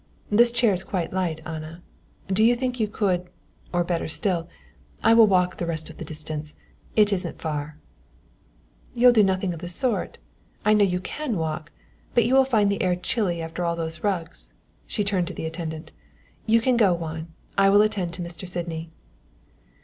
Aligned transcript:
"This 0.31 0.51
chair 0.51 0.73
is 0.73 0.83
quite 0.83 1.13
light, 1.13 1.41
Anna; 1.45 1.83
do 2.27 2.41
you 2.43 2.55
think 2.55 2.79
you 2.79 2.87
could 2.87 3.29
or 3.71 3.83
better 3.83 4.07
still, 4.07 4.49
I 5.03 5.13
will 5.13 5.27
walk 5.27 5.57
the 5.57 5.67
rest 5.67 5.91
of 5.91 5.99
the 5.99 6.03
distance, 6.05 6.55
it 6.95 7.13
isn't 7.13 7.39
far." 7.39 7.77
"You'll 8.95 9.11
do 9.11 9.21
nothing 9.23 9.53
of 9.53 9.59
the 9.59 9.69
sort. 9.69 10.17
I 10.65 10.73
know 10.73 10.83
you 10.83 11.01
can 11.01 11.35
walk, 11.37 11.71
but 12.15 12.25
you 12.25 12.33
will 12.33 12.45
find 12.45 12.71
the 12.71 12.81
air 12.81 12.95
chilly 12.95 13.43
after 13.43 13.63
all 13.63 13.75
those 13.75 14.03
rugs." 14.03 14.55
She 14.87 15.03
turned 15.03 15.27
to 15.27 15.35
the 15.35 15.45
attendant, 15.45 15.91
"You 16.47 16.61
can 16.61 16.77
go, 16.77 16.95
Juan 16.95 17.27
I 17.55 17.69
will 17.69 17.83
attend 17.83 18.11
to 18.13 18.23
Mr. 18.23 18.47
Sydney." 18.49 18.89